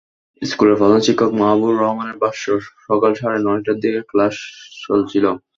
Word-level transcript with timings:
স্কুলের 0.41 0.79
প্রধান 0.79 0.99
শিক্ষক 1.07 1.31
মাহাবুবুর 1.39 1.79
রহমানের 1.79 2.17
ভাষ্য, 2.23 2.43
সকাল 2.87 3.11
সাড়ে 3.15 3.39
নয়টার 3.39 3.77
দিকে 3.83 4.01
ক্লাস 4.11 4.35
চলছিল। 4.83 5.25